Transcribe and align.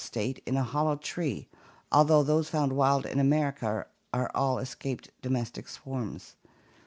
state 0.03 0.41
in 0.47 0.57
a 0.57 0.63
hollow 0.63 0.95
tree, 0.95 1.47
although 1.91 2.23
those 2.23 2.49
found 2.49 2.73
wild 2.73 3.05
in 3.05 3.19
America 3.19 3.85
are 4.11 4.31
all 4.33 4.57
escaped 4.57 5.11
domestic 5.21 5.67
swarms. 5.67 6.35